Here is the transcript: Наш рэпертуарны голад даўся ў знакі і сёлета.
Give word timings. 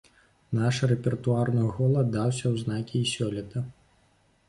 Наш 0.59 0.79
рэпертуарны 0.91 1.63
голад 1.77 2.07
даўся 2.17 2.43
ў 2.53 2.65
знакі 2.65 2.97
і 3.07 3.15
сёлета. 3.15 3.69